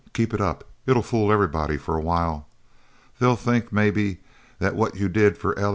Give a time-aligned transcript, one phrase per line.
[0.13, 0.63] Keep it up.
[0.87, 2.47] It'll fool everybody for a while.
[3.19, 4.17] They'll think, maybe,
[4.59, 5.69] that what you did for L.